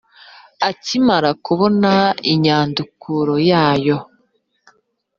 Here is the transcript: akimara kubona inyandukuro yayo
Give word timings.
akimara 0.69 1.29
kubona 1.45 1.91
inyandukuro 2.33 3.35
yayo 3.49 3.97